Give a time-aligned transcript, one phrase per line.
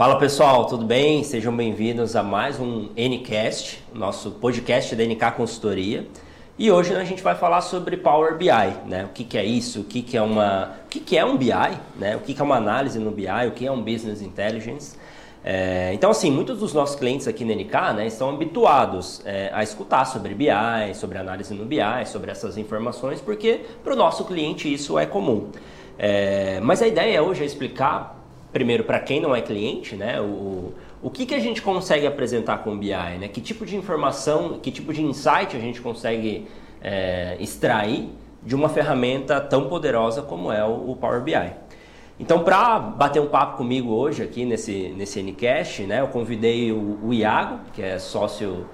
[0.00, 1.22] Fala pessoal, tudo bem?
[1.22, 6.06] Sejam bem-vindos a mais um Ncast, nosso podcast da NK Consultoria.
[6.58, 8.48] E hoje a gente vai falar sobre Power BI,
[8.86, 9.04] né?
[9.04, 9.82] O que, que é isso?
[9.82, 11.52] O que, que é uma, o que, que é um BI,
[11.96, 12.16] né?
[12.16, 13.26] O que, que é uma análise no BI?
[13.46, 14.96] O que é um Business Intelligence?
[15.44, 19.62] É, então, assim, muitos dos nossos clientes aqui na NK né, estão habituados é, a
[19.62, 24.72] escutar sobre BI, sobre análise no BI, sobre essas informações, porque para o nosso cliente
[24.72, 25.50] isso é comum.
[25.98, 28.18] É, mas a ideia hoje é explicar
[28.52, 30.72] primeiro, para quem não é cliente, né, o,
[31.02, 33.28] o que, que a gente consegue apresentar com o BI, né?
[33.28, 36.46] Que tipo de informação, que tipo de insight a gente consegue
[36.82, 38.10] é, extrair
[38.42, 41.52] de uma ferramenta tão poderosa como é o, o Power BI.
[42.18, 46.98] Então, para bater um papo comigo hoje aqui nesse, nesse Ncast, né, eu convidei o,
[47.02, 48.66] o Iago, que é sócio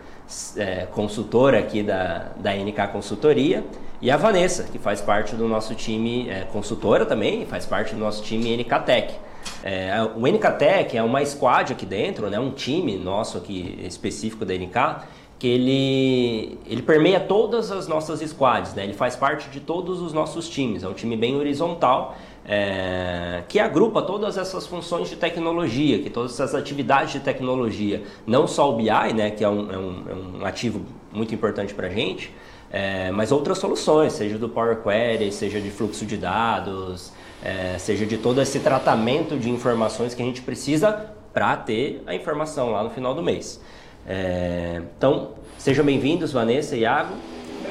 [0.56, 3.64] é, consultor aqui da, da NK Consultoria,
[4.02, 8.00] e a Vanessa, que faz parte do nosso time, é, consultora também, faz parte do
[8.00, 9.14] nosso time NK Tech.
[9.62, 14.54] É, o NKTech é uma squad aqui dentro, né, um time nosso aqui específico da
[14.54, 15.06] NK,
[15.38, 18.84] que ele, ele permeia todas as nossas squads, né?
[18.84, 23.58] ele faz parte de todos os nossos times, é um time bem horizontal, é, que
[23.58, 28.76] agrupa todas essas funções de tecnologia, que todas essas atividades de tecnologia, não só o
[28.76, 30.80] BI, né, que é um, é um, é um ativo
[31.12, 32.32] muito importante para a gente,
[32.70, 38.06] é, mas outras soluções, seja do Power Query, seja de fluxo de dados, é, seja
[38.06, 42.82] de todo esse tratamento de informações que a gente precisa para ter a informação lá
[42.82, 43.60] no final do mês.
[44.06, 47.14] É, então, sejam bem-vindos, Vanessa e Iago.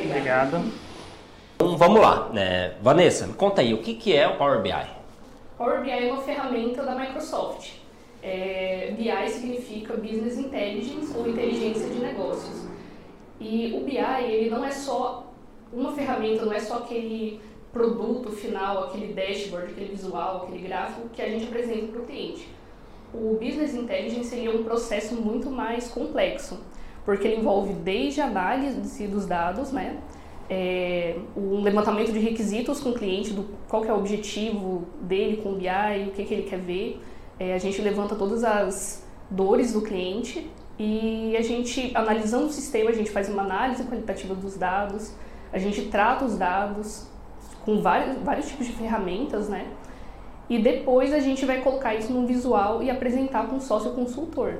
[0.03, 0.71] Obrigado.
[1.55, 2.29] Então, vamos lá.
[2.31, 2.73] Né?
[2.81, 4.71] Vanessa, conta aí, o que, que é o Power BI?
[5.57, 7.71] Power BI é uma ferramenta da Microsoft.
[8.21, 12.67] É, BI significa Business Intelligence ou Inteligência de Negócios.
[13.39, 15.31] E o BI, ele não é só
[15.71, 17.39] uma ferramenta, não é só aquele
[17.75, 22.47] produto final, aquele dashboard, aquele visual, aquele gráfico que a gente apresenta para o cliente.
[23.13, 26.57] O Business Intelligence é um processo muito mais complexo,
[27.03, 29.97] porque ele envolve desde a análise dos dados, né,
[30.49, 35.49] é, um levantamento de requisitos com o cliente, do qual é o objetivo dele com
[35.49, 37.01] o BI, o que, que ele quer ver.
[37.37, 40.49] É, a gente levanta todas as dores do cliente
[40.79, 45.13] e a gente, analisando o sistema, a gente faz uma análise qualitativa dos dados,
[45.51, 47.07] a gente trata os dados,
[47.65, 49.65] com vários, vários tipos de ferramentas, né?
[50.47, 54.59] E depois a gente vai colocar isso num visual e apresentar para um sócio consultor.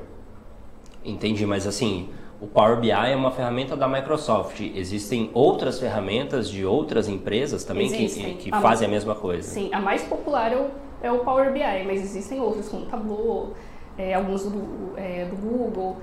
[1.04, 2.10] Entendi, mas assim,
[2.42, 4.60] o Power BI é uma ferramenta da Microsoft.
[4.60, 8.38] Existem outras ferramentas de outras empresas também existem.
[8.38, 9.48] que, que a fazem a mesma coisa?
[9.48, 10.70] Sim, a mais popular é o,
[11.04, 13.54] é o Power BI, mas existem outras, como o Tableau,
[13.96, 15.98] é, alguns do, é, do Google.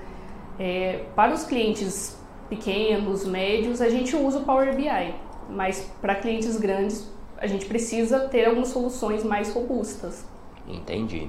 [0.57, 5.13] É, para os clientes pequenos, médios, a gente usa o Power BI
[5.49, 10.25] mas para clientes grandes a gente precisa ter algumas soluções mais robustas.
[10.67, 11.27] Entendi.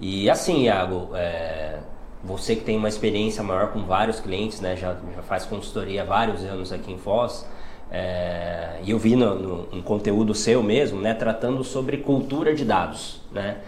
[0.00, 1.78] E assim, Iago, é,
[2.24, 6.04] você que tem uma experiência maior com vários clientes, né, já, já faz consultoria há
[6.04, 7.46] vários anos aqui em Foz,
[7.90, 12.64] é, e eu vi no, no, um conteúdo seu mesmo, né, tratando sobre cultura de
[12.64, 13.58] dados, né?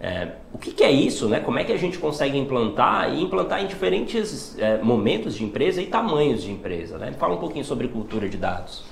[0.00, 1.40] É, o que, que, é isso, né?
[1.40, 5.80] Como é que a gente consegue implantar e implantar em diferentes é, momentos de empresa
[5.80, 7.12] e tamanhos de empresa, né?
[7.12, 8.84] Fala um pouquinho sobre cultura de dados.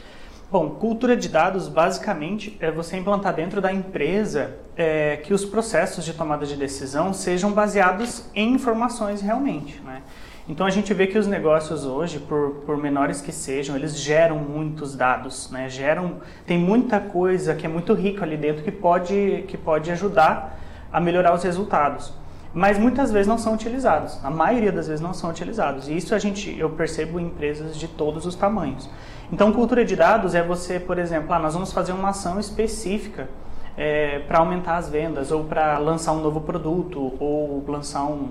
[0.52, 6.04] Bom, cultura de dados basicamente é você implantar dentro da empresa é, que os processos
[6.04, 9.80] de tomada de decisão sejam baseados em informações realmente.
[9.80, 10.02] Né?
[10.46, 14.40] Então a gente vê que os negócios hoje, por, por menores que sejam, eles geram
[14.40, 15.70] muitos dados, né?
[15.70, 20.60] geram, tem muita coisa que é muito rica ali dentro que pode, que pode ajudar
[20.92, 22.12] a melhorar os resultados
[22.54, 24.18] mas muitas vezes não são utilizados.
[24.22, 25.88] A maioria das vezes não são utilizados.
[25.88, 28.88] E isso a gente, eu percebo em empresas de todos os tamanhos.
[29.32, 33.28] Então, cultura de dados é você, por exemplo, ah, nós vamos fazer uma ação específica
[33.76, 38.30] é, para aumentar as vendas ou para lançar um novo produto ou lançar um,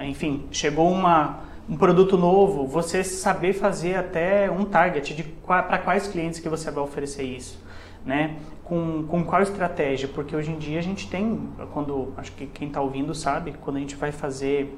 [0.00, 6.08] enfim, chegou uma um produto novo, você saber fazer até um target de para quais
[6.08, 7.62] clientes que você vai oferecer isso,
[8.06, 8.36] né?
[8.68, 10.08] Com, com qual estratégia?
[10.08, 13.78] Porque hoje em dia a gente tem, quando acho que quem está ouvindo sabe, quando
[13.78, 14.76] a gente vai fazer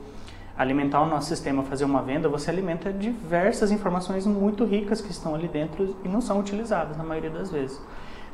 [0.57, 5.35] alimentar o nosso sistema, fazer uma venda, você alimenta diversas informações muito ricas que estão
[5.35, 7.81] ali dentro e não são utilizadas na maioria das vezes.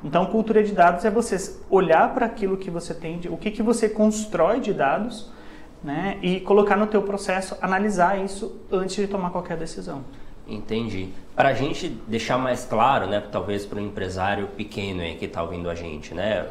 [0.05, 3.63] Então, cultura de dados é você olhar para aquilo que você tem, o que, que
[3.63, 5.31] você constrói de dados,
[5.83, 10.05] né, e colocar no teu processo, analisar isso antes de tomar qualquer decisão.
[10.49, 11.09] Entendi.
[11.35, 15.43] Para a gente deixar mais claro, né, talvez para o empresário pequeno aí que está
[15.43, 16.47] ouvindo a gente, né,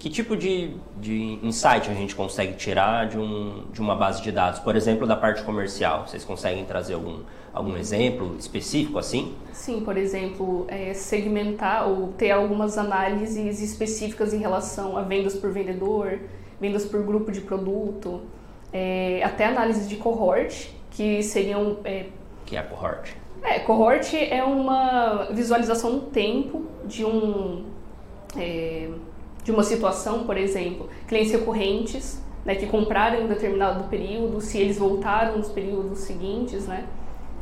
[0.00, 4.32] que tipo de, de insight a gente consegue tirar de, um, de uma base de
[4.32, 4.58] dados?
[4.58, 6.08] Por exemplo, da parte comercial.
[6.08, 7.20] Vocês conseguem trazer algum,
[7.52, 9.34] algum exemplo específico assim?
[9.52, 15.52] Sim, por exemplo, é, segmentar ou ter algumas análises específicas em relação a vendas por
[15.52, 16.18] vendedor,
[16.58, 18.22] vendas por grupo de produto,
[18.72, 21.76] é, até análise de cohort, que seriam...
[21.84, 22.06] É,
[22.46, 23.19] que é a cohort?
[23.42, 27.64] É, cohort é uma visualização no tempo de um...
[28.36, 28.88] É,
[29.42, 34.58] de uma situação, por exemplo, clientes recorrentes, né, que compraram em um determinado período, se
[34.58, 36.84] eles voltaram nos períodos seguintes, né?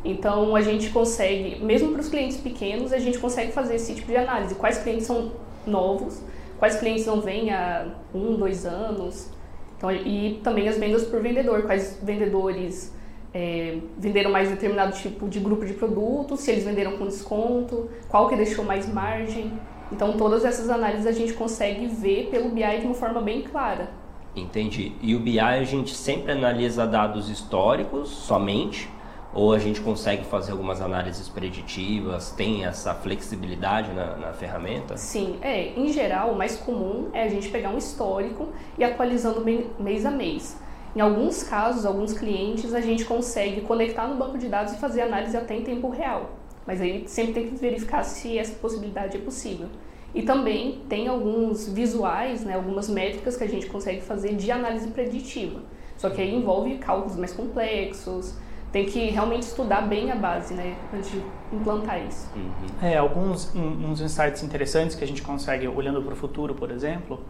[0.05, 4.09] Então a gente consegue, mesmo para os clientes pequenos, a gente consegue fazer esse tipo
[4.09, 4.55] de análise.
[4.55, 5.33] Quais clientes são
[5.67, 6.23] novos,
[6.59, 9.29] quais clientes não vêm há um, dois anos.
[9.77, 12.93] Então, e também as vendas por vendedor, quais vendedores
[13.33, 18.29] é, venderam mais determinado tipo de grupo de produtos, se eles venderam com desconto, qual
[18.29, 19.53] que deixou mais margem.
[19.93, 23.91] Então todas essas análises a gente consegue ver pelo BI de uma forma bem clara.
[24.37, 24.93] Entendi.
[25.01, 28.89] E o BI a gente sempre analisa dados históricos somente?
[29.35, 32.31] Ou a gente consegue fazer algumas análises preditivas?
[32.31, 34.97] Tem essa flexibilidade na, na ferramenta?
[34.97, 35.79] Sim, é.
[35.79, 38.49] Em geral, o mais comum é a gente pegar um histórico
[38.79, 39.45] e atualizando
[39.79, 40.59] mês a mês.
[40.97, 45.03] Em alguns casos, alguns clientes, a gente consegue conectar no banco de dados e fazer
[45.03, 46.31] análise até em tempo real.
[46.67, 49.69] Mas aí sempre tem que verificar se essa possibilidade é possível.
[50.15, 54.89] E também tem alguns visuais, né, algumas métricas que a gente consegue fazer de análise
[54.89, 55.61] preditiva.
[55.97, 58.35] Só que aí envolve cálculos mais complexos,
[58.73, 62.29] tem que realmente estudar bem a base, né, antes de implantar isso.
[62.37, 62.87] Uhum.
[62.87, 66.71] É, alguns um, uns insights interessantes que a gente consegue olhando para o futuro, por
[66.71, 67.21] exemplo,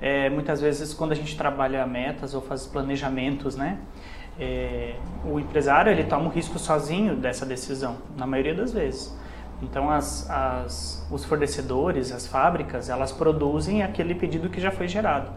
[0.00, 3.78] é, muitas vezes quando a gente trabalha metas ou faz planejamentos, né,
[4.38, 9.16] é, o empresário ele toma o risco sozinho dessa decisão, na maioria das vezes.
[9.60, 15.32] Então, as, as, os fornecedores, as fábricas, elas produzem aquele pedido que já foi gerado.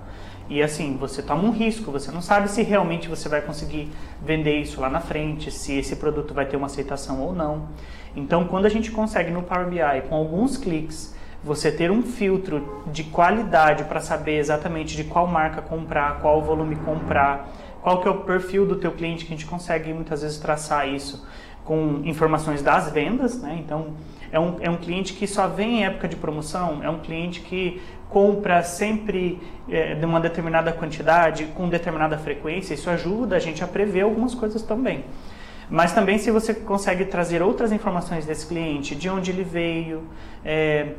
[0.48, 3.90] E assim, você toma um risco, você não sabe se realmente você vai conseguir
[4.22, 7.70] vender isso lá na frente, se esse produto vai ter uma aceitação ou não.
[8.16, 12.84] Então, quando a gente consegue no Power BI, com alguns cliques, você ter um filtro
[12.88, 17.50] de qualidade para saber exatamente de qual marca comprar, qual volume comprar,
[17.82, 20.88] qual que é o perfil do teu cliente, que a gente consegue muitas vezes traçar
[20.88, 21.26] isso
[21.66, 23.60] com informações das vendas, né?
[23.64, 23.94] Então,
[24.32, 27.42] é um, é um cliente que só vem em época de promoção, é um cliente
[27.42, 29.40] que compra sempre
[29.70, 34.36] é, de uma determinada quantidade, com determinada frequência, isso ajuda a gente a prever algumas
[34.36, 35.06] coisas também.
[35.70, 40.04] Mas também se você consegue trazer outras informações desse cliente, de onde ele veio,
[40.44, 40.90] é,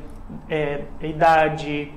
[0.48, 1.92] é, idade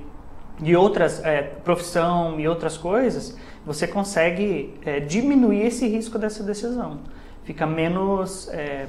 [0.62, 7.00] e outras, é, profissão e outras coisas, você consegue é, diminuir esse risco dessa decisão
[7.46, 8.88] fica menos, é,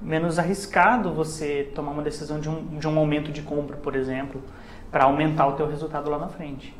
[0.00, 4.42] menos arriscado você tomar uma decisão de um, de um aumento de compra, por exemplo,
[4.90, 6.74] para aumentar o teu resultado lá na frente.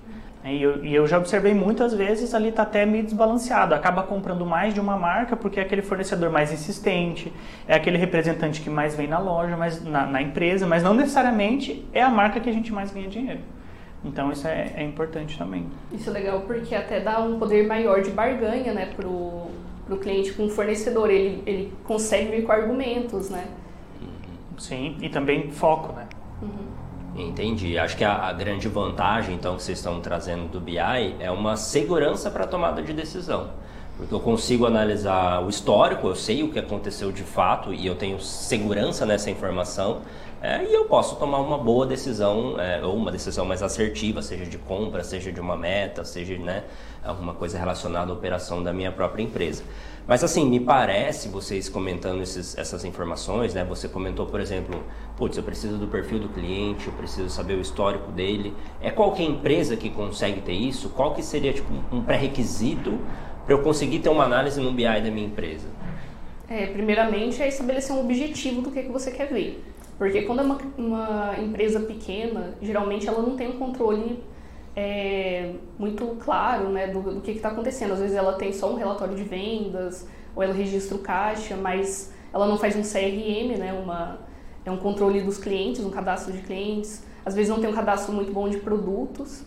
[0.54, 3.74] E eu, e eu, já observei muitas vezes ali está até meio desbalanceado.
[3.74, 7.32] Acaba comprando mais de uma marca porque é aquele fornecedor mais insistente,
[7.66, 11.86] é aquele representante que mais vem na loja, mas na, na empresa, mas não necessariamente
[11.92, 13.40] é a marca que a gente mais ganha dinheiro.
[14.04, 15.66] Então isso é, é importante também.
[15.92, 19.50] Isso é legal porque até dá um poder maior de barganha né, para o
[20.00, 21.10] cliente com o fornecedor.
[21.10, 23.46] Ele, ele consegue vir com argumentos, né?
[24.56, 26.06] Sim, e também foco, né?
[26.42, 26.77] Uhum.
[27.18, 27.76] Entendi.
[27.76, 30.78] Acho que a, a, grande vantagem, então, que vocês estão trazendo do BI
[31.18, 33.50] é uma segurança para a tomada de decisão.
[33.98, 37.96] Porque eu consigo analisar o histórico, eu sei o que aconteceu de fato e eu
[37.96, 40.02] tenho segurança nessa informação.
[40.40, 44.46] É, e eu posso tomar uma boa decisão, é, ou uma decisão mais assertiva, seja
[44.46, 46.62] de compra, seja de uma meta, seja né,
[47.04, 49.64] alguma coisa relacionada à operação da minha própria empresa.
[50.06, 53.62] Mas assim, me parece, vocês comentando esses, essas informações, né?
[53.64, 54.82] Você comentou, por exemplo,
[55.18, 58.54] putz, eu preciso do perfil do cliente, eu preciso saber o histórico dele.
[58.80, 60.88] É qualquer empresa que consegue ter isso?
[60.88, 62.98] Qual que seria tipo, um pré-requisito
[63.48, 65.66] para eu conseguir ter uma análise no BI da minha empresa?
[66.50, 69.64] É, primeiramente é estabelecer um objetivo do que, que você quer ver.
[69.96, 74.22] Porque quando é uma, uma empresa pequena, geralmente ela não tem um controle
[74.76, 77.94] é, muito claro né, do, do que está acontecendo.
[77.94, 82.12] Às vezes ela tem só um relatório de vendas, ou ela registra o caixa, mas
[82.34, 84.18] ela não faz um CRM, né, uma,
[84.62, 87.02] é um controle dos clientes, um cadastro de clientes.
[87.24, 89.42] Às vezes não tem um cadastro muito bom de produtos.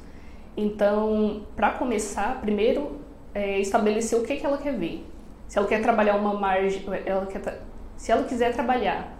[0.57, 5.05] Então, para começar, primeiro é, estabelecer o que, que ela quer ver.
[5.47, 7.61] Se ela quer trabalhar uma margem, ela quer,
[7.97, 9.17] se ela quiser trabalhar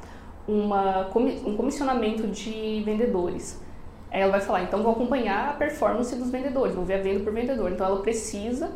[0.48, 1.08] uma,
[1.46, 3.62] um comissionamento de vendedores.
[4.10, 7.34] Ela vai falar, então vou acompanhar a performance dos vendedores, vou ver a venda por
[7.34, 7.72] vendedor.
[7.72, 8.72] Então ela precisa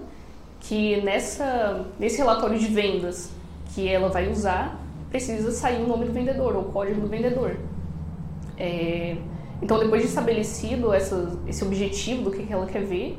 [0.59, 3.31] que nessa, nesse relatório de vendas
[3.73, 7.57] que ela vai usar, precisa sair o nome do vendedor ou o código do vendedor.
[8.57, 9.17] É,
[9.61, 13.17] então depois de estabelecido essa, esse objetivo do que ela quer ver,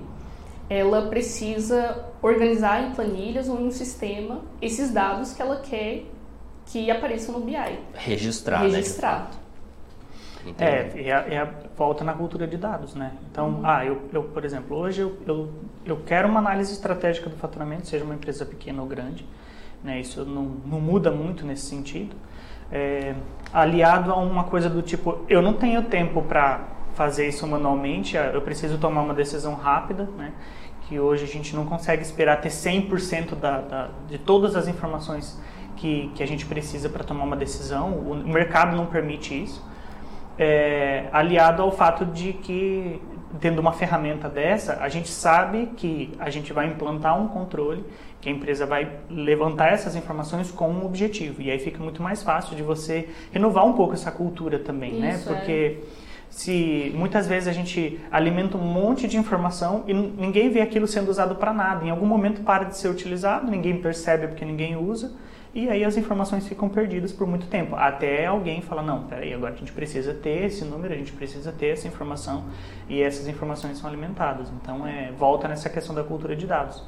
[0.68, 6.04] ela precisa organizar em planilhas ou em um sistema esses dados que ela quer
[6.66, 7.56] que apareçam no BI.
[7.94, 9.30] Registrar, Registrar.
[10.44, 13.12] Né, É, é, é, volta na cultura de dados, né?
[13.30, 13.60] Então, uhum.
[13.64, 15.50] ah, eu, eu, por exemplo, hoje eu, eu,
[15.84, 19.26] eu quero uma análise estratégica do faturamento, seja uma empresa pequena ou grande,
[19.82, 20.00] né?
[20.00, 22.14] Isso não, não muda muito nesse sentido.
[22.70, 23.14] É,
[23.52, 28.42] aliado a uma coisa do tipo, eu não tenho tempo para fazer isso manualmente, eu
[28.42, 30.32] preciso tomar uma decisão rápida, né?
[30.88, 35.40] Que hoje a gente não consegue esperar ter 100% da, da, de todas as informações
[35.76, 39.62] que, que a gente precisa para tomar uma decisão, o mercado não permite isso
[40.38, 43.00] é, aliado ao fato de que,
[43.40, 47.84] tendo uma ferramenta dessa, a gente sabe que a gente vai implantar um controle,
[48.20, 51.40] que a empresa vai levantar essas informações com um objetivo.
[51.40, 55.14] E aí fica muito mais fácil de você renovar um pouco essa cultura também, né?
[55.14, 55.36] Isso, né?
[55.36, 55.78] Porque.
[56.02, 56.05] É.
[56.36, 61.08] Se muitas vezes a gente alimenta um monte de informação e ninguém vê aquilo sendo
[61.10, 65.14] usado para nada, em algum momento para de ser utilizado, ninguém percebe porque ninguém usa,
[65.54, 69.54] e aí as informações ficam perdidas por muito tempo, até alguém fala, não, peraí, agora
[69.54, 72.44] a gente precisa ter esse número, a gente precisa ter essa informação,
[72.86, 74.52] e essas informações são alimentadas.
[74.60, 76.84] Então, é, volta nessa questão da cultura de dados.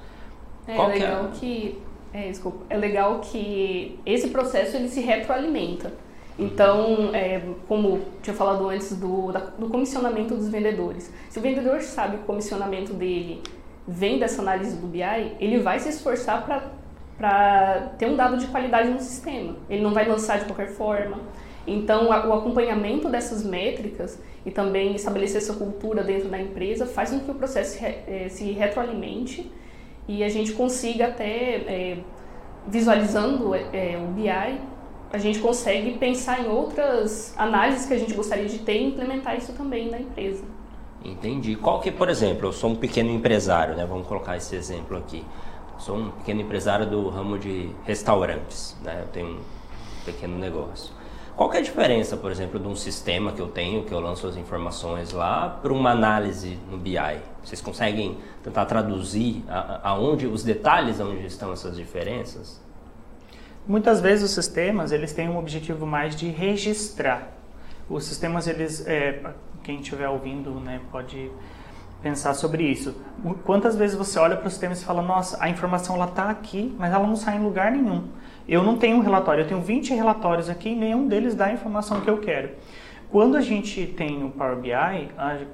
[0.67, 1.81] É, é legal que...
[2.13, 5.91] É, desculpa, é legal que esse processo ele se retroalimenta.
[6.39, 11.81] Então, é, como tinha falado antes do, da, do comissionamento dos vendedores, se o vendedor
[11.81, 13.43] sabe que o comissionamento dele
[13.87, 15.03] vem dessa análise do BI,
[15.41, 16.45] ele vai se esforçar
[17.17, 19.57] para ter um dado de qualidade no sistema.
[19.69, 21.19] Ele não vai lançar de qualquer forma.
[21.67, 27.21] Então, o acompanhamento dessas métricas e também estabelecer essa cultura dentro da empresa faz com
[27.21, 29.51] que o processo eh, se retroalimente
[30.09, 31.99] e a gente consiga até, é,
[32.67, 34.61] visualizando é, o BI,
[35.13, 39.37] a gente consegue pensar em outras análises que a gente gostaria de ter e implementar
[39.37, 40.45] isso também na empresa.
[41.05, 41.57] Entendi.
[41.57, 43.87] Qual que, por exemplo, eu sou um pequeno empresário, né?
[43.87, 45.25] Vamos colocar esse exemplo aqui
[45.79, 49.03] sou um pequeno empresário do ramo de restaurantes, né?
[49.03, 50.93] Eu tenho um pequeno negócio.
[51.37, 54.27] Qual é a diferença, por exemplo, de um sistema que eu tenho, que eu lanço
[54.27, 56.99] as informações lá, para uma análise no BI?
[57.45, 59.45] Vocês conseguem tentar traduzir
[59.85, 62.61] aonde os detalhes onde estão essas diferenças?
[63.69, 67.35] Muitas vezes os sistemas eles têm um objetivo mais de registrar.
[67.87, 69.21] Os sistemas eles, é,
[69.63, 71.31] quem estiver ouvindo, né, pode
[72.03, 72.97] pensar sobre isso.
[73.45, 76.75] Quantas vezes você olha para o sistema e fala, nossa, a informação ela está aqui,
[76.79, 78.09] mas ela não sai em lugar nenhum.
[78.49, 81.53] Eu não tenho um relatório, eu tenho 20 relatórios aqui e nenhum deles dá a
[81.53, 82.49] informação que eu quero.
[83.11, 84.71] Quando a gente tem o Power BI,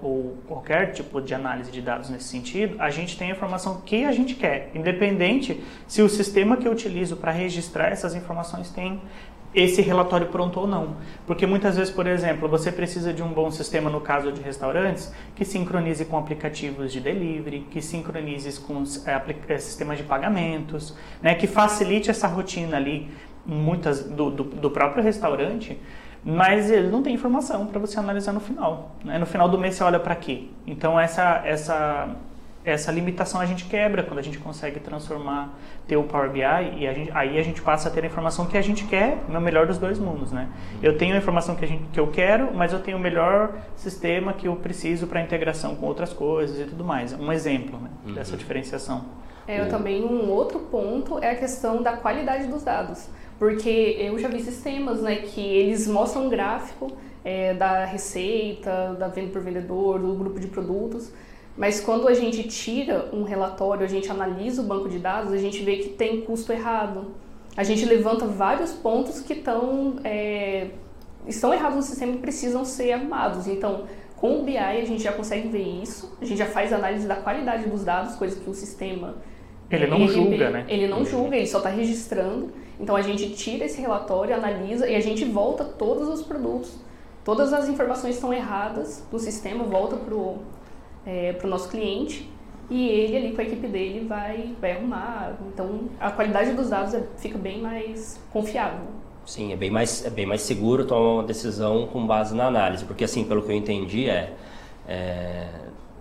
[0.03, 4.05] ou qualquer tipo de análise de dados nesse sentido, a gente tem a informação que
[4.05, 9.01] a gente quer, independente se o sistema que eu utilizo para registrar essas informações tem
[9.55, 10.97] esse relatório pronto ou não.
[11.29, 15.15] Porque muitas vezes, por exemplo, você precisa de um bom sistema no caso de restaurantes
[15.37, 18.83] que sincronize com aplicativos de delivery, que sincronize com
[19.49, 20.93] é, sistemas de pagamentos,
[21.23, 23.09] né, que facilite essa rotina ali
[23.47, 25.79] muitas do, do, do próprio restaurante,
[26.25, 28.93] mas ele não tem informação para você analisar no final.
[29.05, 29.19] Né?
[29.19, 30.49] No final do mês você olha para quê?
[30.67, 32.17] Então essa essa
[32.65, 35.53] essa limitação a gente quebra quando a gente consegue transformar,
[35.87, 38.47] ter o Power BI e a gente, aí a gente passa a ter a informação
[38.47, 40.49] que a gente quer no melhor dos dois mundos, né?
[40.83, 43.53] Eu tenho a informação que, a gente, que eu quero, mas eu tenho o melhor
[43.77, 47.13] sistema que eu preciso para integração com outras coisas e tudo mais.
[47.13, 48.15] Um exemplo né, uhum.
[48.15, 49.05] dessa diferenciação.
[49.47, 54.19] É, eu também um outro ponto é a questão da qualidade dos dados, porque eu
[54.19, 56.93] já vi sistemas, né, que eles mostram um gráfico
[57.25, 61.13] é, da receita, da venda por vendedor, do grupo de produtos,
[61.57, 65.39] mas quando a gente tira um relatório, a gente analisa o banco de dados, a
[65.39, 67.13] gente vê que tem custo errado.
[67.57, 70.71] A gente levanta vários pontos que estão, é,
[71.29, 73.47] estão errados no sistema e precisam ser arrumados.
[73.47, 73.85] Então,
[74.17, 77.15] com o BI a gente já consegue ver isso, a gente já faz análise da
[77.15, 79.15] qualidade dos dados, coisa que o sistema...
[79.71, 80.65] Ele não ele, julga, né?
[80.69, 82.53] Ele não julga, ele só está registrando.
[82.79, 86.77] Então, a gente tira esse relatório, analisa e a gente volta todos os produtos.
[87.25, 90.39] Todas as informações estão erradas no sistema, volta para o
[91.07, 92.29] é, nosso cliente
[92.71, 95.37] e ele ali com a equipe dele vai, vai arrumar.
[95.53, 98.87] Então a qualidade dos dados é, fica bem mais confiável.
[99.27, 102.85] Sim, é bem mais, é bem mais seguro tomar uma decisão com base na análise,
[102.85, 104.35] porque assim, pelo que eu entendi, é,
[104.87, 105.49] é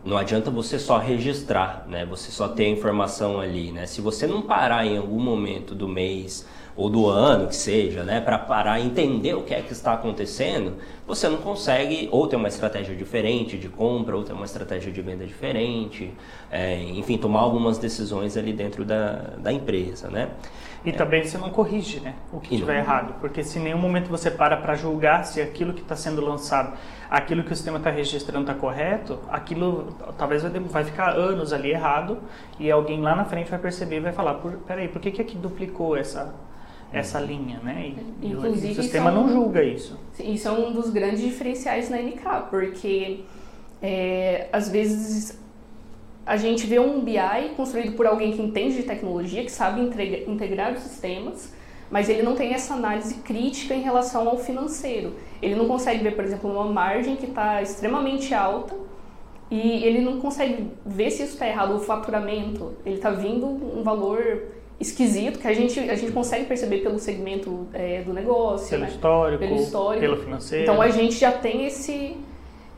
[0.05, 2.05] não adianta você só registrar, né?
[2.07, 3.85] Você só ter a informação ali, né?
[3.85, 8.19] Se você não parar em algum momento do mês ou do ano que seja, né,
[8.19, 10.73] para parar e entender o que é que está acontecendo,
[11.05, 15.01] você não consegue ou ter uma estratégia diferente de compra, ou ter uma estratégia de
[15.01, 16.13] venda diferente,
[16.51, 20.29] é, enfim, tomar algumas decisões ali dentro da, da empresa, né?
[20.85, 20.93] E é.
[20.93, 24.29] também você não corrige, né, o que estiver errado, porque se em nenhum momento você
[24.29, 26.73] para para julgar se aquilo que está sendo lançado,
[27.09, 31.71] aquilo que o sistema está registrando está correto, aquilo talvez vai, vai ficar anos ali
[31.71, 32.17] errado
[32.59, 35.21] e alguém lá na frente vai perceber e vai falar, por, peraí, por que que
[35.21, 36.33] aqui duplicou essa
[36.93, 37.93] essa linha, né?
[38.21, 39.99] E, Inclusive, o sistema um, não julga isso.
[40.19, 43.21] Isso é um dos grandes diferenciais na NK, porque
[43.81, 45.41] é, às vezes
[46.25, 47.17] a gente vê um BI
[47.57, 49.81] construído por alguém que entende de tecnologia, que sabe
[50.27, 51.51] integrar os sistemas,
[51.91, 55.15] mas ele não tem essa análise crítica em relação ao financeiro.
[55.41, 58.75] Ele não consegue ver, por exemplo, uma margem que está extremamente alta
[59.51, 62.73] e ele não consegue ver se isso está errado, o faturamento.
[62.85, 64.43] Ele está vindo um valor
[64.79, 68.89] esquisito que a gente, a gente consegue perceber pelo segmento é, do negócio, pelo, né?
[68.89, 70.63] histórico, pelo histórico, pelo financeiro.
[70.63, 72.17] Então a gente já tem esse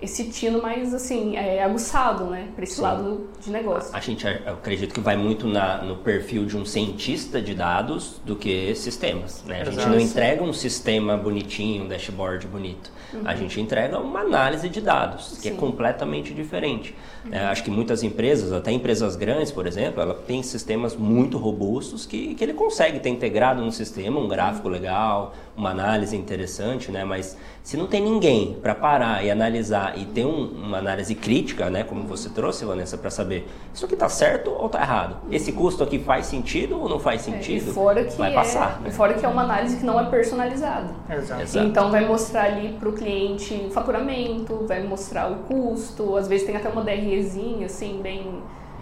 [0.01, 2.81] esse tino mais assim é, aguçado, né, para esse Sim.
[2.81, 3.93] lado de negócio.
[3.93, 7.53] A, a gente, eu acredito que vai muito na, no perfil de um cientista de
[7.53, 9.61] dados do que sistemas, né?
[9.61, 12.91] A gente não entrega um sistema bonitinho, um dashboard bonito.
[13.13, 13.21] Uhum.
[13.25, 15.53] A gente entrega uma análise de dados que Sim.
[15.53, 16.93] é completamente diferente.
[17.31, 22.05] É, acho que muitas empresas, até empresas grandes, por exemplo, ela tem sistemas muito robustos
[22.05, 27.03] que, que ele consegue ter integrado no sistema um gráfico legal, uma análise interessante, né?
[27.03, 31.69] Mas se não tem ninguém para parar e analisar e ter um, uma análise crítica,
[31.69, 35.51] né, como você trouxe, Vanessa, para saber isso aqui está certo ou está errado, esse
[35.51, 38.81] custo aqui faz sentido ou não faz sentido, é, e fora que vai é, passar.
[38.81, 38.91] Né?
[38.91, 40.93] Fora que é uma análise que não é personalizada.
[41.09, 41.57] Exato.
[41.57, 46.45] Então vai mostrar ali para o cliente o faturamento, vai mostrar o custo, às vezes
[46.45, 46.83] tem até uma
[47.15, 48.41] DREzinha assim bem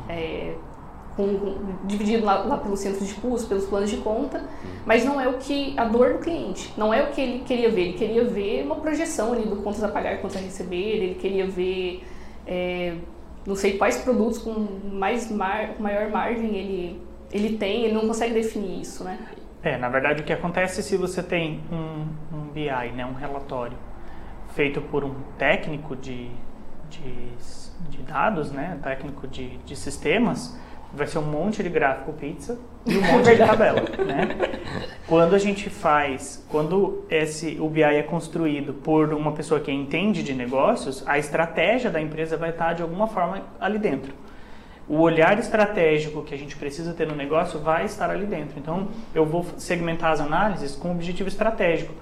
[0.09, 0.53] é,
[1.15, 4.43] com, com, dividido lá, lá pelo centro de custo, pelos planos de conta,
[4.85, 7.69] mas não é o que a dor do cliente, não é o que ele queria
[7.69, 7.81] ver.
[7.81, 11.47] Ele queria ver uma projeção ali do contas a pagar, contas a receber, ele queria
[11.47, 12.03] ver
[12.45, 12.95] é,
[13.45, 14.51] não sei quais produtos com
[14.91, 19.19] mais mar, maior margem ele, ele tem, ele não consegue definir isso, né?
[19.61, 23.77] É, na verdade o que acontece se você tem um, um BI, né, um relatório
[24.53, 26.29] feito por um técnico de,
[27.01, 30.57] de, de dados, né, técnico de, de sistemas,
[30.93, 34.59] vai ser um monte de gráfico pizza e um monte de tabela, né?
[35.07, 40.21] Quando a gente faz, quando esse o BI é construído por uma pessoa que entende
[40.21, 44.13] de negócios, a estratégia da empresa vai estar de alguma forma ali dentro.
[44.87, 48.59] O olhar estratégico que a gente precisa ter no negócio vai estar ali dentro.
[48.59, 51.93] Então, eu vou segmentar as análises com objetivo estratégico.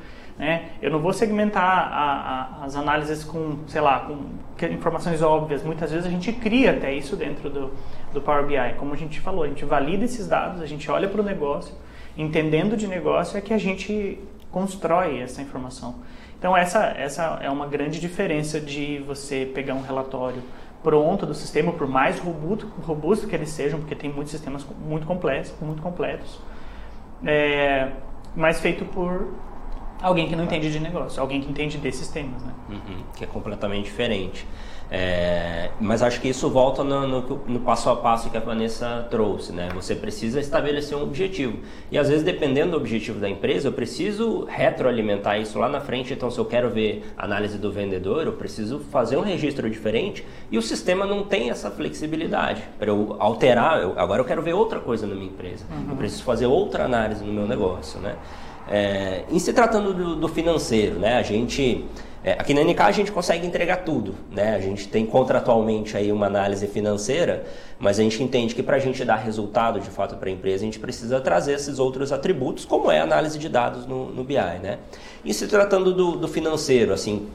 [0.41, 0.71] Né?
[0.81, 5.61] Eu não vou segmentar a, a, as análises com, sei lá, com informações óbvias.
[5.61, 7.71] Muitas vezes a gente cria até isso dentro do,
[8.11, 8.73] do Power BI.
[8.79, 11.75] Como a gente falou, a gente valida esses dados, a gente olha para o negócio,
[12.17, 14.17] entendendo de negócio é que a gente
[14.49, 15.97] constrói essa informação.
[16.39, 20.41] Então essa, essa é uma grande diferença de você pegar um relatório
[20.81, 25.05] pronto do sistema, por mais robusto, robusto que eles sejam, porque tem muitos sistemas muito
[25.05, 26.39] complexos, muito completos,
[27.23, 27.89] é,
[28.35, 29.27] mas feito por
[30.01, 32.53] alguém que não entende de negócio, alguém que entende de sistemas, né?
[32.69, 34.45] Uhum, que é completamente diferente.
[34.93, 39.07] É, mas acho que isso volta no, no, no, passo a passo que a Vanessa
[39.09, 39.69] trouxe, né?
[39.73, 41.59] Você precisa estabelecer um objetivo.
[41.89, 46.11] E às vezes, dependendo do objetivo da empresa, eu preciso retroalimentar isso lá na frente.
[46.11, 50.57] Então, se eu quero ver análise do vendedor, eu preciso fazer um registro diferente e
[50.57, 53.81] o sistema não tem essa flexibilidade para eu alterar.
[53.81, 55.63] Eu, agora eu quero ver outra coisa na minha empresa.
[55.71, 55.91] Uhum.
[55.91, 58.17] Eu preciso fazer outra análise no meu negócio, né?
[58.71, 61.17] É, em se tratando do, do financeiro, né?
[61.17, 61.85] A gente
[62.23, 64.55] é, aqui na NK a gente consegue entregar tudo, né?
[64.55, 67.43] A gente tem contratualmente aí uma análise financeira,
[67.79, 70.63] mas a gente entende que para a gente dar resultado de fato para a empresa,
[70.63, 74.23] a gente precisa trazer esses outros atributos, como é a análise de dados no, no
[74.23, 74.77] BI, né?
[75.25, 77.27] E se tratando do, do financeiro, assim,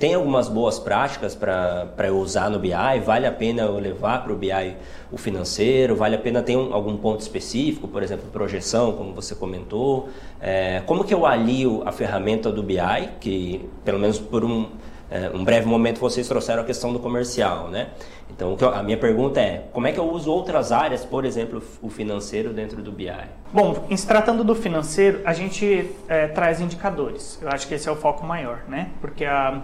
[0.00, 2.70] tem algumas boas práticas para eu usar no BI,
[3.04, 4.74] vale a pena eu levar para o BI
[5.12, 9.34] o financeiro, vale a pena ter um, algum ponto específico, por exemplo, projeção, como você
[9.34, 10.08] comentou.
[10.40, 12.78] É, como que eu alio a ferramenta do BI,
[13.20, 14.70] que pelo menos por um,
[15.10, 17.88] é, um breve momento vocês trouxeram a questão do comercial, né?
[18.30, 21.90] Então a minha pergunta é, como é que eu uso outras áreas, por exemplo, o
[21.90, 23.12] financeiro dentro do BI?
[23.52, 27.38] Bom, em se tratando do financeiro, a gente é, traz indicadores.
[27.42, 28.92] Eu acho que esse é o foco maior, né?
[29.02, 29.62] Porque a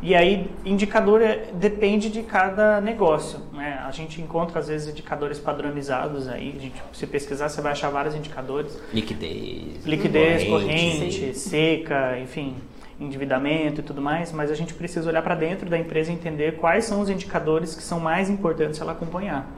[0.00, 3.40] e aí, indicador é, depende de cada negócio.
[3.52, 3.80] Né?
[3.84, 6.54] A gente encontra, às vezes, indicadores padronizados aí.
[6.56, 8.80] A gente, se pesquisar, você vai achar vários indicadores.
[8.92, 9.84] Liquidez.
[9.84, 12.54] Liquidez, corrente, corrente seca, enfim,
[13.00, 14.30] endividamento e tudo mais.
[14.30, 17.74] Mas a gente precisa olhar para dentro da empresa e entender quais são os indicadores
[17.74, 19.50] que são mais importantes ela acompanhar,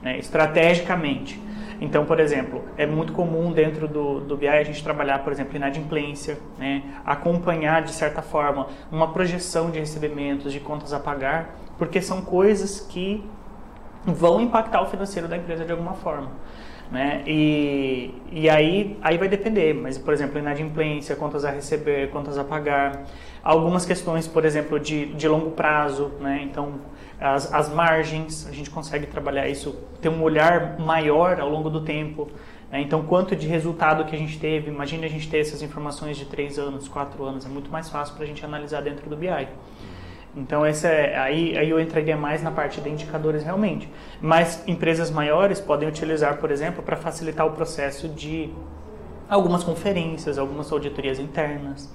[0.00, 0.18] né?
[0.18, 1.40] estrategicamente.
[1.80, 5.56] Então, por exemplo, é muito comum dentro do, do BI a gente trabalhar, por exemplo,
[5.56, 6.82] inadimplência, né?
[7.06, 12.80] acompanhar, de certa forma, uma projeção de recebimentos, de contas a pagar, porque são coisas
[12.80, 13.24] que
[14.04, 16.30] vão impactar o financeiro da empresa de alguma forma.
[16.90, 17.22] Né?
[17.26, 22.44] E, e aí, aí vai depender, mas, por exemplo, inadimplência, contas a receber, contas a
[22.44, 23.04] pagar,
[23.42, 26.42] algumas questões, por exemplo, de, de longo prazo, né?
[26.42, 26.80] então
[27.20, 31.82] as, as margens, a gente consegue trabalhar isso, ter um olhar maior ao longo do
[31.82, 32.28] tempo.
[32.70, 32.80] Né?
[32.80, 36.24] Então, quanto de resultado que a gente teve, imagine a gente ter essas informações de
[36.24, 39.48] 3 anos, 4 anos, é muito mais fácil para a gente analisar dentro do BI.
[40.34, 43.88] Então, esse é, aí, aí eu entraria mais na parte de indicadores realmente.
[44.20, 48.50] Mas empresas maiores podem utilizar, por exemplo, para facilitar o processo de
[49.28, 51.92] algumas conferências, algumas auditorias internas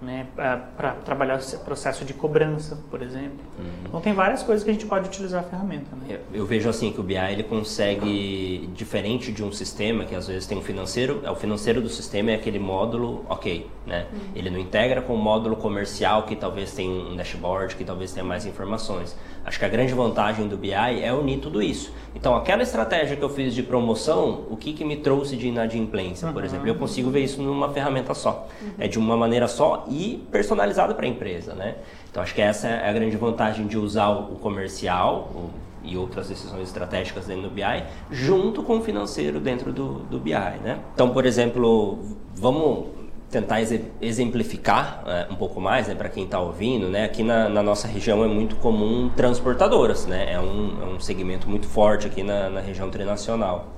[0.00, 3.38] né, para trabalhar o processo de cobrança, por exemplo.
[3.58, 3.64] Uhum.
[3.86, 5.96] Então tem várias coisas que a gente pode utilizar a ferramenta.
[5.96, 6.18] Né?
[6.32, 10.26] Eu, eu, vejo assim que o BI ele consegue, diferente de um sistema que às
[10.26, 14.06] vezes tem um financeiro, é o financeiro do sistema é aquele módulo, ok, né?
[14.12, 14.18] Uhum.
[14.34, 18.24] Ele não integra com o módulo comercial que talvez tenha um dashboard, que talvez tenha
[18.24, 19.16] mais informações.
[19.46, 21.92] Acho que a grande vantagem do BI é unir tudo isso.
[22.16, 26.26] Então, aquela estratégia que eu fiz de promoção, o que, que me trouxe de inadimplência,
[26.32, 26.44] por uhum.
[26.44, 28.48] exemplo, eu consigo ver isso numa ferramenta só.
[28.60, 28.70] Uhum.
[28.76, 31.76] É de uma maneira só e personalizado para a empresa, né?
[32.10, 35.50] Então, acho que essa é a grande vantagem de usar o comercial o,
[35.84, 40.32] e outras decisões estratégicas dentro do BI, junto com o financeiro dentro do, do BI,
[40.32, 40.80] né?
[40.92, 42.00] Então, por exemplo,
[42.34, 42.86] vamos
[43.30, 43.58] tentar
[44.00, 47.88] exemplificar é, um pouco mais, né, para quem está ouvindo, né, aqui na, na, nossa
[47.88, 52.48] região é muito comum transportadoras, né, é um, é um segmento muito forte aqui na,
[52.48, 53.74] na região trinacional.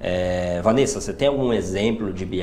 [0.00, 2.42] É, Vanessa, você tem algum exemplo de BI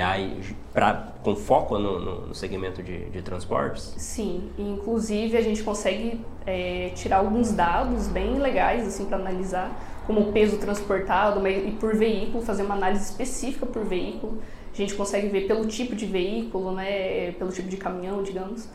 [0.74, 3.94] pra, com foco no, no, no segmento de, de, transportes?
[3.98, 10.20] Sim, inclusive a gente consegue é, tirar alguns dados bem legais assim para analisar, como
[10.20, 14.40] o peso transportado e por veículo, fazer uma análise específica por veículo.
[14.76, 18.68] A gente consegue ver pelo tipo de veículo, né, pelo tipo de caminhão, digamos.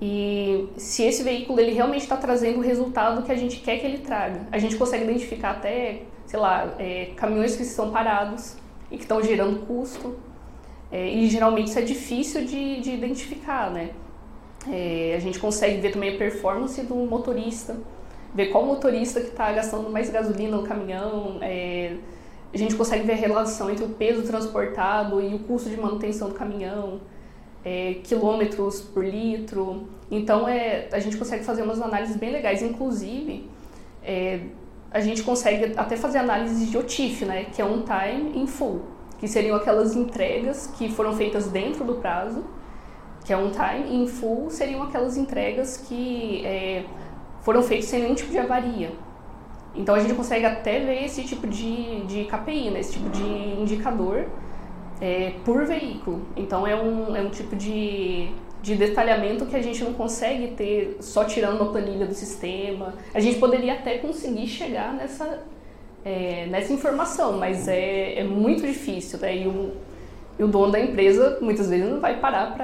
[0.00, 3.86] E se esse veículo ele realmente está trazendo o resultado que a gente quer que
[3.86, 4.48] ele traga.
[4.50, 8.56] A gente consegue identificar até, sei lá, é, caminhões que estão parados
[8.90, 10.16] e que estão gerando custo.
[10.90, 13.90] É, e geralmente isso é difícil de, de identificar, né?
[14.68, 17.76] É, a gente consegue ver também a performance do motorista,
[18.34, 21.96] ver qual motorista que está gastando mais gasolina no caminhão, é,
[22.52, 26.28] a gente consegue ver a relação entre o peso transportado e o custo de manutenção
[26.28, 27.00] do caminhão,
[27.64, 29.88] é, quilômetros por litro.
[30.10, 32.62] Então, é, a gente consegue fazer umas análises bem legais.
[32.62, 33.48] Inclusive,
[34.04, 34.40] é,
[34.90, 38.82] a gente consegue até fazer análises de OTIF, né, que é on time in full,
[39.18, 42.44] que seriam aquelas entregas que foram feitas dentro do prazo,
[43.24, 46.84] que é on time in full, seriam aquelas entregas que é,
[47.40, 48.90] foram feitas sem nenhum tipo de avaria.
[49.74, 52.80] Então a gente consegue até ver esse tipo de, de KPI, né?
[52.80, 53.22] esse tipo de
[53.60, 54.26] indicador
[55.00, 56.22] é, por veículo.
[56.36, 58.28] Então é um, é um tipo de,
[58.62, 62.94] de detalhamento que a gente não consegue ter só tirando a planilha do sistema.
[63.14, 65.42] A gente poderia até conseguir chegar nessa,
[66.04, 69.18] é, nessa informação, mas é, é muito difícil.
[69.18, 69.38] Né?
[69.38, 69.72] E um,
[70.42, 72.54] e o dono da empresa muitas vezes não vai parar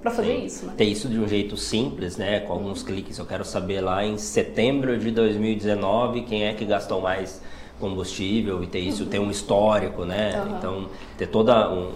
[0.00, 0.44] para fazer Sim.
[0.44, 0.66] isso.
[0.66, 0.74] Né?
[0.76, 2.40] Ter isso de um jeito simples, né?
[2.40, 3.18] com alguns cliques.
[3.18, 7.42] Eu quero saber lá em setembro de 2019 quem é que gastou mais
[7.80, 9.08] combustível e ter isso, uhum.
[9.08, 10.40] ter um histórico, né?
[10.40, 10.56] Uhum.
[10.56, 11.90] Então, ter toda um,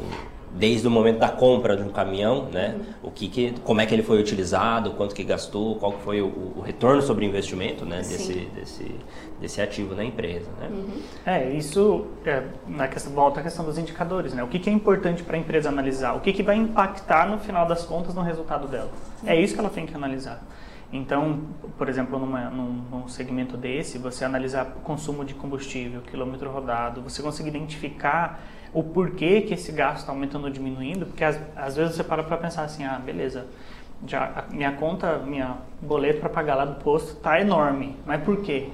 [0.58, 2.74] desde o momento da compra de um caminhão, né?
[2.76, 2.84] Uhum.
[3.04, 6.20] O que, que, como é que ele foi utilizado, quanto que gastou, qual que foi
[6.20, 7.98] o, o retorno sobre o investimento, né?
[7.98, 8.94] Desse, desse,
[9.40, 10.68] desse ativo na empresa, né?
[10.68, 11.02] Uhum.
[11.24, 14.42] É, isso é, na questão, volta à questão dos indicadores, né?
[14.42, 16.14] O que, que é importante para a empresa analisar?
[16.14, 18.90] O que, que vai impactar no final das contas no resultado dela?
[19.24, 20.42] É isso que ela tem que analisar.
[20.92, 21.40] Então,
[21.76, 27.02] por exemplo, numa, num, num, segmento desse, você analisar o consumo de combustível, quilômetro rodado,
[27.02, 28.40] você consegue identificar
[28.72, 32.22] o porquê que esse gasto está aumentando ou diminuindo, porque às, às vezes você para
[32.22, 33.46] para pensar assim, ah, beleza,
[34.06, 38.38] já a minha conta, minha boleto para pagar lá do posto está enorme, mas por
[38.40, 38.68] quê?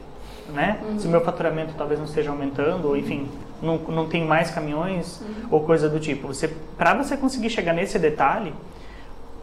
[0.53, 0.79] Né?
[0.83, 0.99] Uhum.
[0.99, 3.29] Se o meu faturamento talvez não esteja aumentando, ou enfim,
[3.63, 5.49] não, não tem mais caminhões uhum.
[5.51, 6.29] ou coisa do tipo.
[6.29, 8.53] Você, para você conseguir chegar nesse detalhe,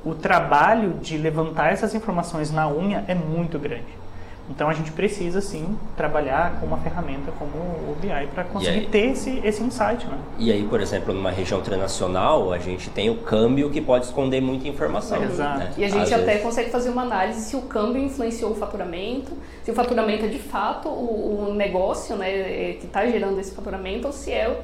[0.03, 4.01] o trabalho de levantar essas informações na unha é muito grande.
[4.49, 8.85] Então a gente precisa sim trabalhar com uma ferramenta como o BI para conseguir aí,
[8.87, 10.05] ter esse, esse insight.
[10.05, 10.17] Né?
[10.37, 14.41] E aí, por exemplo, numa região transnacional, a gente tem o câmbio que pode esconder
[14.41, 15.23] muita informação.
[15.23, 15.59] Exato.
[15.59, 15.73] Né?
[15.77, 16.41] E a gente Às até vezes...
[16.41, 19.31] consegue fazer uma análise se o câmbio influenciou o faturamento,
[19.63, 23.53] se o faturamento é de fato o, o negócio né, é, que está gerando esse
[23.53, 24.59] faturamento ou se é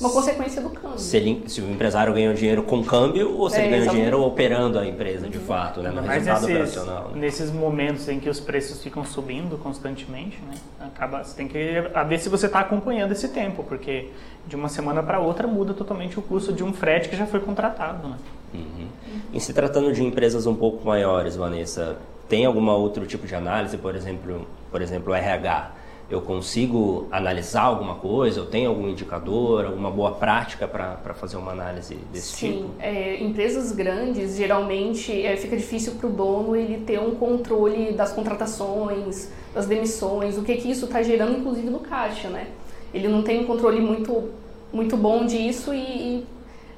[0.00, 0.98] uma consequência do câmbio.
[0.98, 4.22] Se, ele, se o empresário ganhou dinheiro com câmbio ou se é, ele ganhou dinheiro
[4.22, 7.08] operando a empresa de fato, né, no Mas resultado nesses, operacional.
[7.10, 7.20] Né?
[7.20, 12.18] Nesses momentos em que os preços ficam subindo constantemente, né, acaba, você tem que ver
[12.18, 14.10] se você está acompanhando esse tempo, porque
[14.46, 17.40] de uma semana para outra muda totalmente o custo de um frete que já foi
[17.40, 18.08] contratado.
[18.08, 18.16] Né?
[18.54, 18.86] Uhum.
[19.32, 21.96] E se tratando de empresas um pouco maiores, Vanessa,
[22.28, 25.75] tem alguma outro tipo de análise, por exemplo, por exemplo, RH?
[26.08, 28.40] Eu consigo analisar alguma coisa?
[28.40, 32.52] Eu tenho algum indicador, alguma boa prática para fazer uma análise desse Sim.
[32.52, 32.62] tipo?
[32.62, 37.92] Sim, é, empresas grandes, geralmente é, fica difícil para o dono ele ter um controle
[37.92, 42.46] das contratações, das demissões, o que, que isso está gerando, inclusive, no caixa, né?
[42.94, 44.30] Ele não tem um controle muito,
[44.72, 46.26] muito bom disso e, e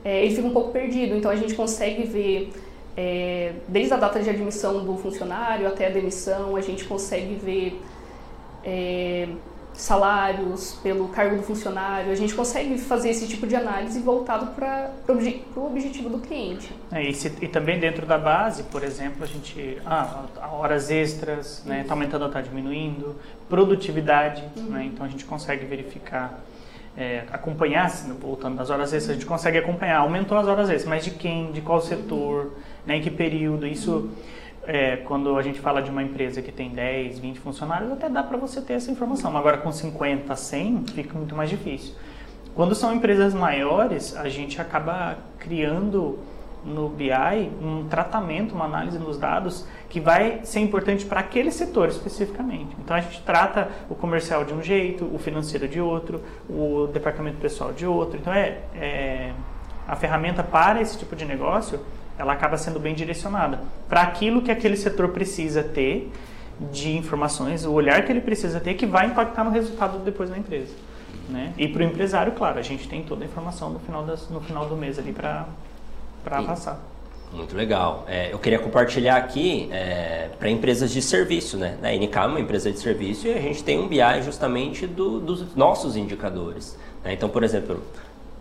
[0.04, 1.14] é, ele fica um pouco perdido.
[1.14, 2.50] Então, a gente consegue ver
[2.96, 7.80] é, desde a data de admissão do funcionário até a demissão, a gente consegue ver
[8.64, 9.28] é,
[9.78, 14.90] salários pelo cargo do funcionário, a gente consegue fazer esse tipo de análise voltado para
[15.06, 16.68] o objetivo do cliente.
[16.90, 19.78] É, e, se, e, também dentro da base, por exemplo, a gente.
[19.86, 23.14] Ah, horas extras, está né, tá aumentando ou está diminuindo,
[23.48, 24.64] produtividade, uhum.
[24.64, 26.40] né, então a gente consegue verificar.
[26.96, 27.88] É, acompanhar,
[28.20, 31.52] voltando das horas extras, a gente consegue acompanhar, aumentou as horas extras, mas de quem,
[31.52, 34.10] de qual setor, né, em que período, isso uhum
[34.68, 38.22] é, quando a gente fala de uma empresa que tem 10, 20 funcionários, até dá
[38.22, 39.34] para você ter essa informação.
[39.34, 41.94] Agora, com 50, 100, fica muito mais difícil.
[42.54, 46.18] Quando são empresas maiores, a gente acaba criando
[46.62, 51.88] no BI um tratamento, uma análise nos dados que vai ser importante para aquele setor
[51.88, 52.76] especificamente.
[52.78, 57.38] Então a gente trata o comercial de um jeito, o financeiro de outro, o departamento
[57.38, 58.18] pessoal de outro.
[58.18, 59.32] Então é, é
[59.86, 61.80] a ferramenta para esse tipo de negócio
[62.18, 66.10] ela acaba sendo bem direcionada para aquilo que aquele setor precisa ter
[66.72, 70.36] de informações, o olhar que ele precisa ter que vai impactar no resultado depois da
[70.36, 70.74] empresa.
[71.28, 71.52] Né?
[71.56, 74.40] E para o empresário, claro, a gente tem toda a informação no final, das, no
[74.40, 75.46] final do mês ali para
[76.24, 76.80] passar.
[77.32, 78.04] Muito legal.
[78.08, 81.76] É, eu queria compartilhar aqui é, para empresas de serviço, né?
[81.82, 85.20] A NK é uma empresa de serviço e a gente tem um BI justamente do,
[85.20, 86.78] dos nossos indicadores.
[87.04, 87.12] Né?
[87.12, 87.82] Então, por exemplo,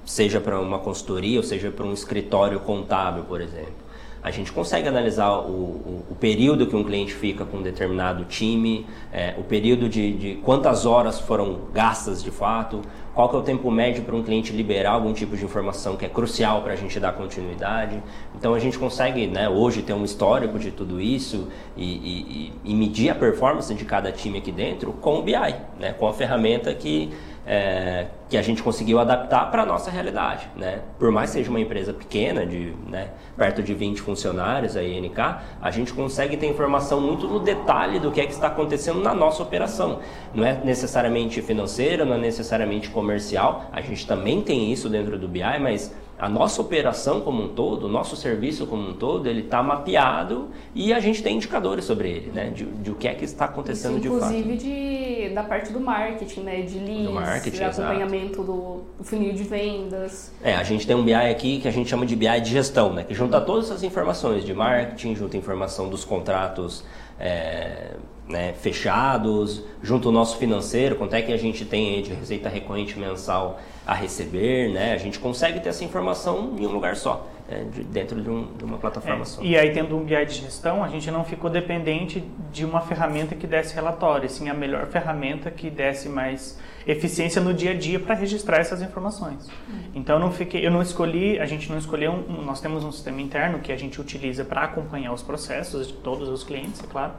[0.07, 3.87] seja para uma consultoria ou seja para um escritório contábil, por exemplo.
[4.23, 8.25] A gente consegue analisar o, o, o período que um cliente fica com um determinado
[8.25, 12.81] time, é, o período de, de, quantas horas foram gastas de fato,
[13.13, 16.05] qual que é o tempo médio para um cliente liberar algum tipo de informação que
[16.05, 18.01] é crucial para a gente dar continuidade.
[18.35, 22.75] Então a gente consegue né, hoje ter um histórico de tudo isso e, e, e
[22.75, 25.33] medir a performance de cada time aqui dentro com o BI,
[25.79, 27.11] né, com a ferramenta que
[27.47, 30.49] é, que a gente conseguiu adaptar para a nossa realidade.
[30.55, 30.81] Né?
[30.99, 35.17] Por mais que seja uma empresa pequena, de né, perto de 20 funcionários, a INK,
[35.61, 39.15] a gente consegue ter informação muito no detalhe do que é que está acontecendo na
[39.15, 39.99] nossa operação.
[40.35, 45.27] Não é necessariamente financeira, não é necessariamente comercial, a gente também tem isso dentro do
[45.27, 49.41] BI, mas a nossa operação como um todo, o nosso serviço como um todo, ele
[49.41, 52.49] está mapeado e a gente tem indicadores sobre ele, né?
[52.49, 54.33] De, de o que é que está acontecendo Isso, de fato.
[54.33, 55.06] Inclusive de,
[55.37, 56.61] da parte do marketing, né?
[56.63, 60.31] De leads, de acompanhamento do, do funil de vendas.
[60.43, 62.91] É, a gente tem um BI aqui que a gente chama de BI de gestão,
[62.91, 63.03] né?
[63.03, 66.83] Que junta todas essas informações de marketing, junta informação dos contratos
[67.19, 67.91] é,
[68.27, 72.97] né, fechados, junto o nosso financeiro, quanto é que a gente tem de receita recorrente
[72.97, 74.93] mensal a receber, né?
[74.93, 77.65] A gente consegue ter essa informação em um lugar só, né?
[77.71, 79.41] de, dentro de, um, de, uma plataforma é, só.
[79.41, 83.35] E aí, tendo um BI de gestão, a gente não ficou dependente de uma ferramenta
[83.35, 87.99] que desse relatório, sim a melhor ferramenta que desse mais eficiência no dia a dia
[87.99, 89.47] para registrar essas informações.
[89.47, 89.79] Uhum.
[89.95, 92.91] Então, eu não fiquei, eu não escolhi, a gente não escolheu, um, nós temos um
[92.91, 96.87] sistema interno que a gente utiliza para acompanhar os processos de todos os clientes, é
[96.87, 97.13] claro,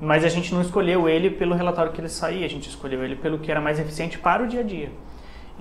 [0.00, 3.16] mas a gente não escolheu ele pelo relatório que ele saía, a gente escolheu ele
[3.16, 4.90] pelo que era mais eficiente para o dia a dia.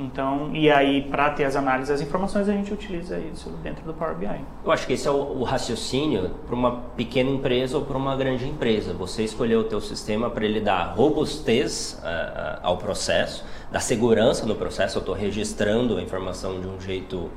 [0.01, 3.93] Então, e aí para ter as análises, as informações, a gente utiliza isso dentro do
[3.93, 4.27] Power BI.
[4.63, 8.15] Eu acho que esse é o, o raciocínio para uma pequena empresa ou para uma
[8.15, 8.93] grande empresa.
[8.93, 14.55] Você escolheu o teu sistema para ele dar robustez uh, ao processo, dar segurança no
[14.55, 14.97] processo.
[14.97, 17.31] Eu estou registrando a informação de um jeito uh,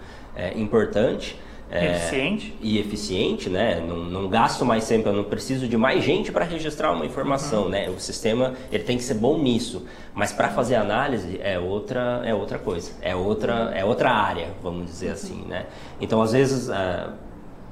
[0.58, 1.38] importante
[1.74, 2.54] é, eficiente.
[2.62, 3.80] E eficiente, né?
[3.86, 7.64] Não, não, gasto mais sempre, eu não preciso de mais gente para registrar uma informação,
[7.64, 7.68] uhum.
[7.68, 7.90] né?
[7.90, 9.84] O sistema ele tem que ser bom nisso,
[10.14, 14.86] mas para fazer análise é outra é outra coisa, é outra é outra área, vamos
[14.86, 15.12] dizer uhum.
[15.12, 15.66] assim, né?
[16.00, 17.12] Então às vezes uh,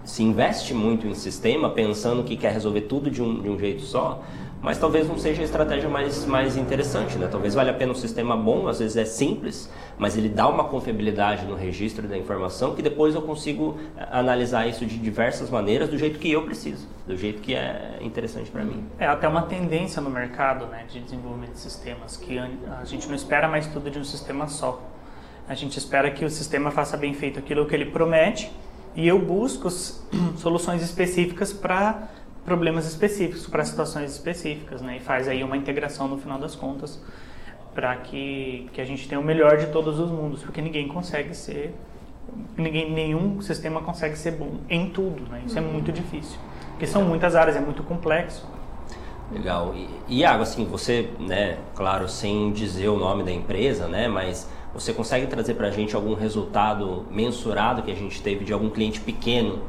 [0.04, 3.82] se investe muito em sistema pensando que quer resolver tudo de um, de um jeito
[3.82, 4.22] só,
[4.62, 7.26] mas talvez não seja a estratégia mais, mais interessante, né?
[7.28, 10.64] Talvez valha a pena um sistema bom, às vezes é simples, mas ele dá uma
[10.64, 15.88] confiabilidade no registro da informação que depois eu consigo eh, analisar isso de diversas maneiras,
[15.88, 18.86] do jeito que eu preciso, do jeito que é interessante para mim.
[19.00, 23.16] É até uma tendência no mercado, né, de desenvolvimento de sistemas, que a gente não
[23.16, 24.80] espera mais tudo de um sistema só.
[25.48, 28.52] A gente espera que o sistema faça bem feito aquilo que ele promete
[28.94, 29.68] e eu busco
[30.38, 32.08] soluções específicas para
[32.44, 34.96] problemas específicos, para situações específicas, né?
[34.96, 37.00] E faz aí uma integração no final das contas
[37.74, 41.34] para que, que a gente tenha o melhor de todos os mundos, porque ninguém consegue
[41.34, 41.74] ser,
[42.56, 45.42] ninguém, nenhum sistema consegue ser bom em tudo, né?
[45.46, 46.38] Isso é muito difícil,
[46.70, 48.46] porque são muitas áreas, é muito complexo.
[49.32, 49.74] Legal.
[49.74, 54.92] E, Iago, assim, você, né, claro, sem dizer o nome da empresa, né, mas você
[54.92, 59.00] consegue trazer para a gente algum resultado mensurado que a gente teve de algum cliente
[59.00, 59.60] pequeno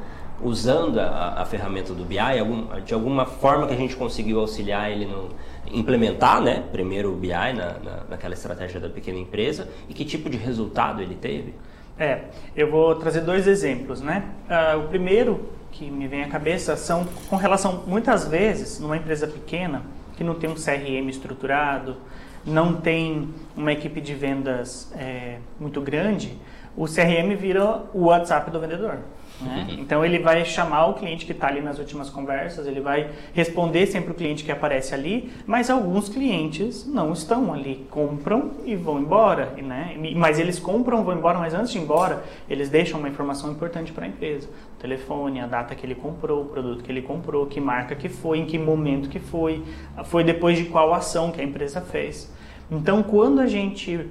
[0.43, 4.91] usando a, a ferramenta do BI, algum, de alguma forma que a gente conseguiu auxiliar
[4.91, 5.29] ele no
[5.71, 10.29] implementar, né, primeiro o BI na, na, naquela estratégia da pequena empresa e que tipo
[10.29, 11.53] de resultado ele teve?
[11.97, 12.25] É,
[12.55, 14.23] eu vou trazer dois exemplos, né?
[14.49, 19.27] Uh, o primeiro que me vem à cabeça são com relação, muitas vezes, numa empresa
[19.27, 19.83] pequena,
[20.15, 21.97] que não tem um CRM estruturado,
[22.45, 26.37] não tem uma equipe de vendas é, muito grande,
[26.75, 28.99] o CRM vira o WhatsApp do vendedor.
[29.41, 29.67] Né?
[29.69, 29.79] Uhum.
[29.79, 33.85] Então ele vai chamar o cliente que está ali nas últimas conversas, ele vai responder
[33.87, 38.99] sempre o cliente que aparece ali, mas alguns clientes não estão ali, compram e vão
[38.99, 39.95] embora, né?
[40.15, 43.91] Mas eles compram, vão embora, mas antes de ir embora, eles deixam uma informação importante
[43.91, 47.45] para a empresa: o telefone, a data que ele comprou, o produto que ele comprou,
[47.45, 49.63] que marca que foi, em que momento que foi,
[50.05, 52.31] foi depois de qual ação que a empresa fez.
[52.71, 54.09] Então, quando a gente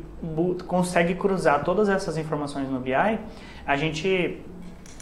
[0.66, 3.18] consegue cruzar todas essas informações no BI,
[3.66, 4.40] a gente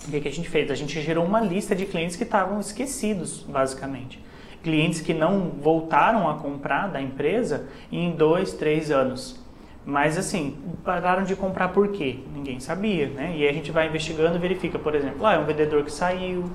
[0.07, 0.71] o que, que a gente fez?
[0.71, 4.23] A gente gerou uma lista de clientes que estavam esquecidos, basicamente.
[4.63, 9.41] Clientes que não voltaram a comprar da empresa em dois, três anos.
[9.85, 12.19] Mas assim, pararam de comprar por quê?
[12.35, 13.35] Ninguém sabia, né?
[13.37, 15.93] E aí a gente vai investigando e verifica, por exemplo, ah, é um vendedor que
[15.93, 16.51] saiu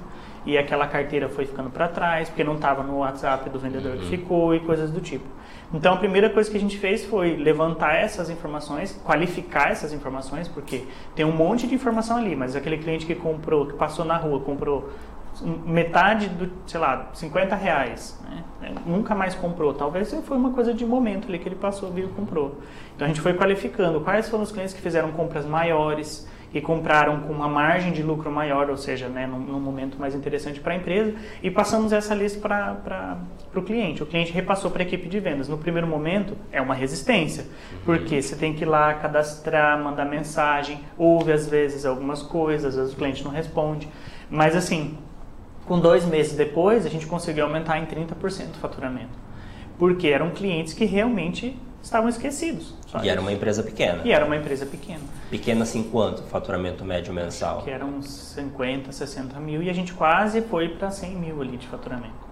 [0.46, 4.00] e aquela carteira foi ficando para trás porque não estava no WhatsApp do vendedor uhum.
[4.00, 5.26] que ficou e coisas do tipo.
[5.74, 10.48] Então a primeira coisa que a gente fez foi levantar essas informações, qualificar essas informações,
[10.48, 10.84] porque
[11.16, 14.40] tem um monte de informação ali, mas aquele cliente que comprou, que passou na rua,
[14.40, 14.90] comprou
[15.66, 18.44] metade do, sei lá, 50 reais, né?
[18.64, 19.74] É, nunca mais comprou.
[19.74, 22.56] Talvez foi uma coisa de momento ali que ele passou, viu, comprou.
[22.96, 27.22] Então a gente foi qualificando quais foram os clientes que fizeram compras maiores, que compraram
[27.22, 30.74] com uma margem de lucro maior, ou seja, né, num, num momento mais interessante para
[30.74, 33.18] a empresa, e passamos essa lista para
[33.54, 34.02] o cliente.
[34.02, 35.48] O cliente repassou para a equipe de vendas.
[35.48, 37.80] No primeiro momento, é uma resistência, uhum.
[37.86, 42.76] porque você tem que ir lá cadastrar, mandar mensagem, ouve às vezes algumas coisas, às
[42.76, 43.88] vezes o cliente não responde.
[44.30, 44.98] Mas assim,
[45.66, 49.26] com dois meses depois, a gente conseguiu aumentar em 30% o faturamento.
[49.78, 52.74] Porque eram clientes que realmente estavam esquecidos.
[52.96, 53.10] e isso.
[53.10, 54.02] era uma empresa pequena.
[54.04, 55.02] E era uma empresa pequena.
[55.30, 56.24] Pequena assim quanto?
[56.24, 57.62] Faturamento médio mensal?
[57.62, 61.58] que eram uns 50, 60 mil e a gente quase foi para 100 mil ali
[61.58, 62.26] de faturamento.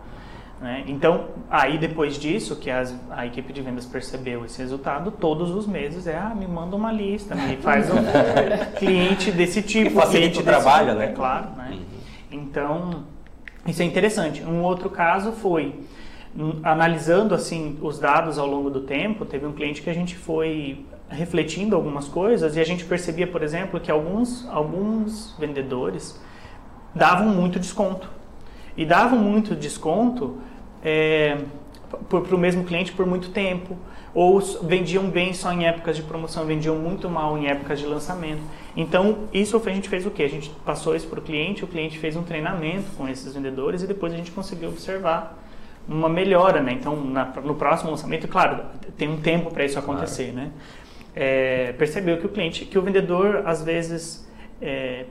[0.60, 0.84] Né?
[0.88, 5.68] Então, aí depois disso, que as, a equipe de vendas percebeu esse resultado, todos os
[5.68, 7.98] meses é, ah, me manda uma lista, me faz um
[8.78, 9.90] cliente desse tipo.
[9.90, 11.08] Que facilita o trabalho, tipo, né?
[11.10, 11.70] Claro, né?
[11.72, 11.82] Uhum.
[12.32, 13.04] Então,
[13.68, 14.42] isso é interessante.
[14.42, 15.76] Um outro caso foi
[16.64, 20.86] analisando assim os dados ao longo do tempo, teve um cliente que a gente foi
[21.10, 26.20] refletindo algumas coisas e a gente percebia, por exemplo, que alguns, alguns vendedores
[26.94, 28.10] davam muito desconto.
[28.76, 30.38] E davam muito desconto
[30.84, 31.38] é,
[32.10, 33.78] para o mesmo cliente por muito tempo.
[34.16, 38.42] Ou vendiam bem só em épocas de promoção, vendiam muito mal em épocas de lançamento.
[38.76, 40.24] Então, isso a gente fez o quê?
[40.24, 43.82] A gente passou isso para o cliente, o cliente fez um treinamento com esses vendedores
[43.82, 45.43] e depois a gente conseguiu observar
[45.88, 46.74] uma melhora, né?
[46.74, 48.64] Então, na, no próximo lançamento, claro,
[48.98, 50.48] tem um tempo para isso acontecer, claro.
[50.48, 50.52] né?
[51.16, 54.28] É, percebeu que o cliente, que o vendedor, às vezes,
[54.62, 55.06] é,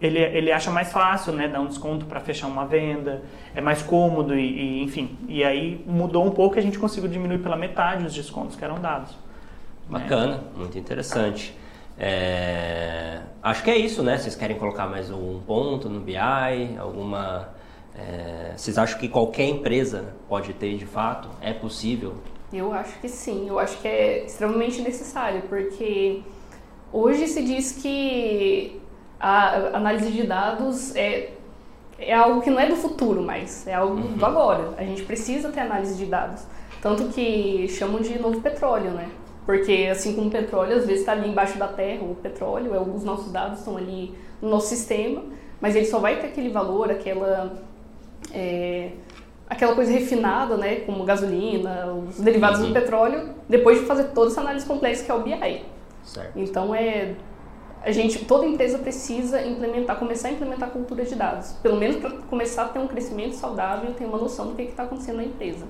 [0.00, 1.48] ele, ele acha mais fácil, né?
[1.48, 3.22] Dar um desconto para fechar uma venda,
[3.54, 5.18] é mais cômodo e, e, enfim.
[5.28, 8.64] E aí mudou um pouco e a gente conseguiu diminuir pela metade os descontos que
[8.64, 9.10] eram dados.
[9.88, 9.98] Né?
[9.98, 10.42] Bacana, né?
[10.56, 11.54] muito interessante.
[11.98, 14.16] É, acho que é isso, né?
[14.16, 16.16] Vocês querem colocar mais um ponto no BI,
[16.78, 17.59] alguma
[17.94, 21.28] é, vocês acham que qualquer empresa pode ter de fato?
[21.40, 22.14] É possível?
[22.52, 26.22] Eu acho que sim, eu acho que é extremamente necessário, porque
[26.92, 28.80] hoje se diz que
[29.18, 31.30] a análise de dados é,
[31.98, 34.16] é algo que não é do futuro, mas é algo uhum.
[34.16, 34.74] do agora.
[34.76, 36.42] A gente precisa ter análise de dados.
[36.80, 39.08] Tanto que chamam de novo petróleo, né?
[39.44, 42.80] Porque assim como o petróleo, às vezes está ali embaixo da terra, o petróleo, é,
[42.80, 45.22] os nossos dados estão ali no nosso sistema,
[45.60, 47.62] mas ele só vai ter aquele valor, aquela
[48.32, 48.90] é,
[49.48, 52.68] aquela coisa refinada, né, como gasolina, os derivados uhum.
[52.68, 55.64] do petróleo, depois de fazer toda essa análise complexa que é o BI.
[56.04, 56.38] Certo.
[56.38, 57.14] Então é
[57.82, 61.96] a gente, toda empresa precisa implementar, começar a implementar a cultura de dados, pelo menos
[61.96, 65.16] para começar a ter um crescimento saudável e ter uma noção do que está acontecendo
[65.16, 65.66] na empresa.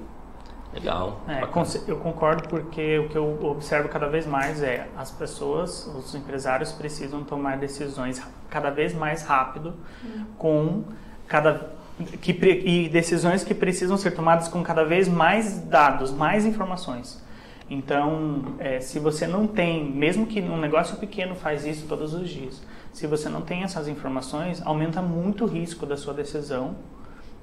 [0.73, 1.21] Legal.
[1.29, 1.43] É,
[1.89, 6.73] eu concordo porque o que eu observo cada vez mais é as pessoas, os empresários
[6.73, 10.27] precisam tomar decisões cada vez mais rápido, uhum.
[10.39, 10.85] com
[11.27, 11.73] cada
[12.21, 17.23] que, e decisões que precisam ser tomadas com cada vez mais dados, mais informações.
[17.69, 22.29] Então, é, se você não tem, mesmo que um negócio pequeno faz isso todos os
[22.29, 22.61] dias,
[22.93, 26.77] se você não tem essas informações, aumenta muito o risco da sua decisão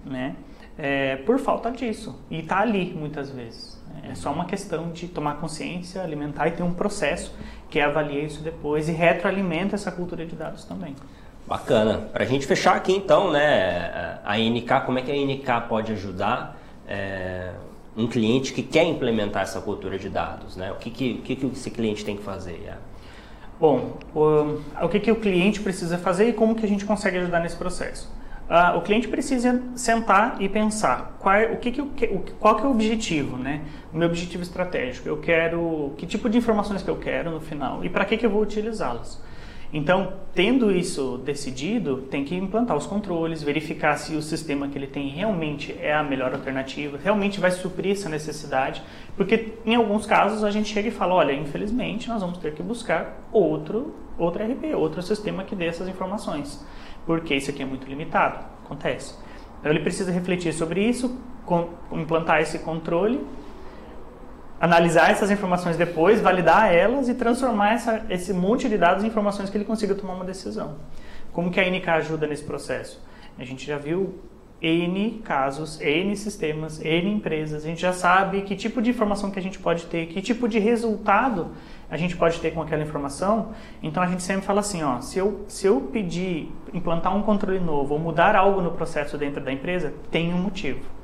[0.08, 0.36] né?
[0.78, 2.20] É, por falta disso.
[2.30, 3.82] E está ali muitas vezes.
[4.04, 7.36] É só uma questão de tomar consciência, alimentar e ter um processo
[7.70, 10.96] que avalia isso depois e retroalimenta essa cultura de dados também.
[11.48, 12.10] Bacana.
[12.12, 15.94] Para a gente fechar aqui então, né, a NK, como é que a NK pode
[15.94, 17.52] ajudar é,
[17.96, 20.72] um cliente que quer implementar essa cultura de dados, né?
[20.74, 22.66] O que, que, que, que esse cliente tem que fazer?
[22.68, 22.76] É?
[23.58, 27.18] Bom, o, o que, que o cliente precisa fazer e como que a gente consegue
[27.18, 28.12] ajudar nesse processo?
[28.50, 31.82] Uh, o cliente precisa sentar e pensar qual, o que que
[32.40, 33.62] qual que é o objetivo, né?
[33.94, 35.08] O meu objetivo estratégico.
[35.08, 38.26] Eu quero que tipo de informações que eu quero no final e para que que
[38.26, 39.22] eu vou utilizá-las.
[39.72, 44.88] Então, tendo isso decidido, tem que implantar os controles, verificar se o sistema que ele
[44.88, 48.82] tem realmente é a melhor alternativa, realmente vai suprir essa necessidade,
[49.18, 52.64] porque em alguns casos a gente chega e fala, olha, infelizmente nós vamos ter que
[52.64, 56.66] buscar outro, outro RP, outro sistema que dê essas informações,
[57.06, 59.16] porque isso aqui é muito limitado, acontece.
[59.60, 61.20] Então ele precisa refletir sobre isso,
[61.92, 63.20] implantar esse controle
[64.60, 69.50] analisar essas informações depois, validar elas e transformar essa, esse monte de dados em informações
[69.50, 70.76] que ele consiga tomar uma decisão.
[71.32, 73.04] Como que a NK ajuda nesse processo?
[73.38, 74.20] A gente já viu
[74.60, 77.64] N casos, N sistemas, N empresas.
[77.64, 80.48] A gente já sabe que tipo de informação que a gente pode ter, que tipo
[80.48, 81.52] de resultado
[81.90, 83.52] a gente pode ter com aquela informação.
[83.84, 87.60] Então a gente sempre fala assim, ó, se eu, se eu pedir implantar um controle
[87.60, 90.97] novo ou mudar algo no processo dentro da empresa, tem um motivo.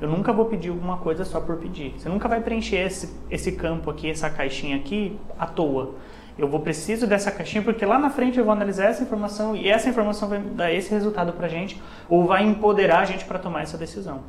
[0.00, 1.94] Eu nunca vou pedir alguma coisa só por pedir.
[1.98, 5.94] Você nunca vai preencher esse, esse campo aqui, essa caixinha aqui, à toa.
[6.38, 9.68] Eu vou preciso dessa caixinha porque lá na frente eu vou analisar essa informação e
[9.68, 13.40] essa informação vai dar esse resultado para a gente ou vai empoderar a gente para
[13.40, 14.20] tomar essa decisão.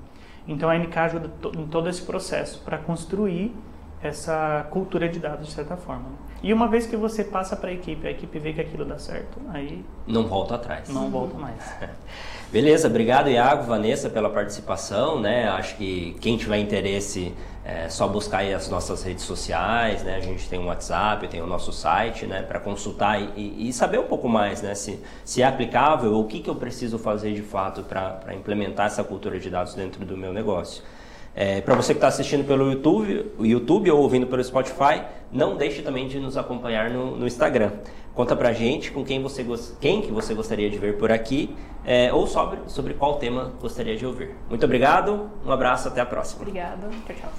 [0.48, 3.56] Então a NK ajuda em todo esse processo para construir
[4.02, 6.06] essa cultura de dados de certa forma.
[6.42, 8.98] E uma vez que você passa para a equipe, a equipe vê que aquilo dá
[8.98, 10.90] certo, aí não volta atrás.
[10.90, 11.62] Não volta mais.
[12.52, 15.48] Beleza, obrigado Iago, Vanessa pela participação, né?
[15.50, 17.32] Acho que quem tiver interesse
[17.64, 20.16] é só buscar aí as nossas redes sociais, né?
[20.16, 22.42] A gente tem um WhatsApp, tem o nosso site, né?
[22.42, 24.74] Para consultar e, e, saber um pouco mais, né?
[24.74, 28.88] Se, se é aplicável ou o que, que eu preciso fazer de fato para implementar
[28.88, 30.84] essa cultura de dados dentro do meu negócio.
[31.42, 35.82] É, para você que está assistindo pelo YouTube, YouTube ou ouvindo pelo Spotify, não deixe
[35.82, 37.72] também de nos acompanhar no, no Instagram.
[38.14, 39.46] Conta pra gente com quem você
[39.80, 43.96] quem que você gostaria de ver por aqui é, ou sobre, sobre qual tema gostaria
[43.96, 44.36] de ouvir.
[44.50, 46.42] Muito obrigado, um abraço, até a próxima.
[46.42, 47.30] Obrigada, tchau, tchau.